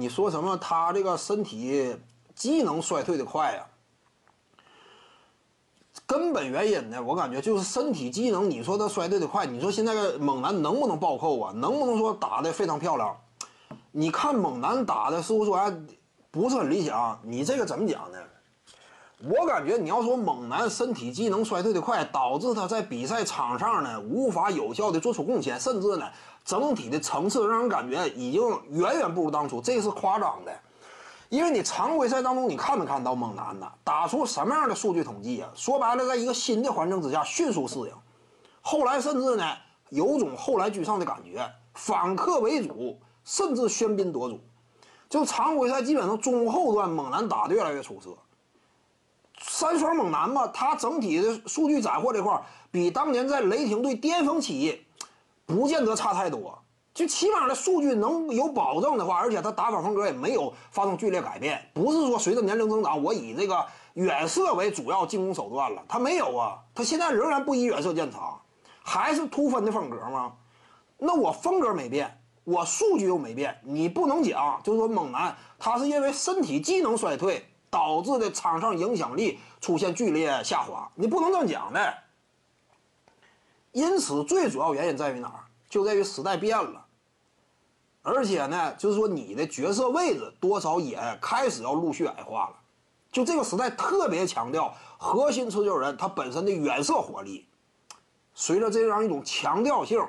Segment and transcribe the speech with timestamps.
[0.00, 0.56] 你说什么？
[0.56, 1.94] 他这个身体
[2.34, 3.66] 机能衰退的快呀？
[6.06, 7.02] 根本原因呢？
[7.02, 8.50] 我感觉就是身体机能。
[8.50, 11.52] 你说他衰退的快，你说现在猛男能不能暴扣啊？
[11.54, 13.14] 能不能说打的非常漂亮？
[13.92, 15.70] 你看猛男打的似乎说还
[16.30, 17.20] 不是很理想。
[17.22, 18.18] 你这个怎么讲呢？
[19.22, 26.06] 我感觉你要说猛男身体机能衰退的快，导致他在比赛场上呢无法有效的做出贡献，甚至呢
[26.42, 28.40] 整体的层次让人感觉已经
[28.70, 30.52] 远远不如当初，这是夸张的。
[31.28, 35.50] 因为你常规赛当中你看没看到猛男呢打出什么样的数据统计啊？
[35.54, 37.92] 说白了，在一个新的环境之下迅速适应，
[38.62, 39.44] 后来甚至呢
[39.90, 44.40] 有种后来居上的感觉，反客为主，甚至喧宾夺主。
[45.10, 48.08] 就常规赛基本上中后段猛男打得越来越出色。
[49.60, 54.86] 三双猛男嘛，他整体的数据斩获这块比当年在雷霆队巅峰期，
[55.44, 56.58] 不见得差太多。
[56.94, 65.82] 就起码的数据能有保证的话，而且他打法风格也没有发生剧烈改变，不是说随着年龄增长，我以这个远射为主要进攻手段了。
[65.86, 68.40] 他没有啊，他现在仍然不以远射见长，
[68.82, 70.32] 还是突分的风格吗？
[70.96, 77.46] 那我风格没变，我数据又没变，你不能讲，就是说猛男他是因为身体机能衰退。
[77.70, 81.94] 导致的场上影响力出现剧烈下滑，你不能这么讲的。
[83.72, 85.44] 因此，最主要原因在于哪儿？
[85.68, 86.84] 就在于时代变了，
[88.02, 92.56] 而且呢，就是说你的角色位置多少也开始要陆续矮化了。
[93.12, 97.46] 就这个时代特别强调核心持球人他本身的远射火力，
[98.34, 100.04] 随着这样一种强调性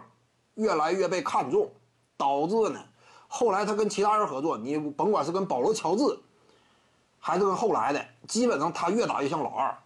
[0.56, 1.72] 越来越被看重，
[2.18, 2.84] 导致呢，
[3.28, 6.04] 后来他跟其他人合作，你甭管是跟保罗·乔治。
[7.24, 9.78] 还是跟后来的，基本上他越打越像老二，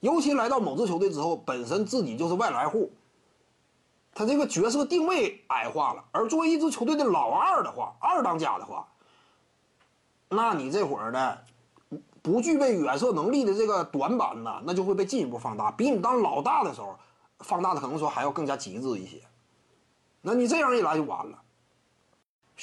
[0.00, 2.92] 尤其来到某支球队之后，本身自己就是外来户，
[4.12, 6.04] 他这个角色定位矮化了。
[6.10, 8.88] 而作为一支球队的老二的话，二当家的话，
[10.28, 11.38] 那你这会儿呢，
[12.22, 16.98] 不具备远射能力的这个短板呢，那就会被进一步放大，比你当老大的时候
[17.38, 19.22] 放大的可能说还要更加极致一些。
[20.22, 21.38] 那你这样一来就完了。